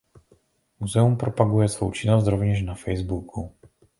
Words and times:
Muzeum 0.79 1.15
propaguje 1.17 1.69
svou 1.69 1.91
činnost 1.91 2.27
rovněž 2.27 2.61
na 2.61 2.75
Facebooku. 2.75 3.55